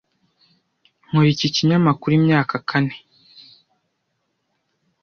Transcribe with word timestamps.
Nkora 1.07 1.29
iki 1.35 1.47
kinyamakuru 1.55 2.13
imyaka 2.19 2.55
kane. 2.69 2.95